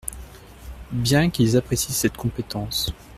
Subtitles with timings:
[0.91, 2.91] Bien qu’ils apprécient cette compétence.